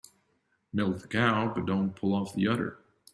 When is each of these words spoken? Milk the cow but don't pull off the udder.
Milk 0.73 0.99
the 0.99 1.07
cow 1.07 1.53
but 1.53 1.67
don't 1.67 1.95
pull 1.95 2.15
off 2.15 2.33
the 2.33 2.47
udder. 2.47 2.79